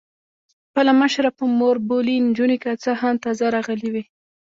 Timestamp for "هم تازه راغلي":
3.01-3.89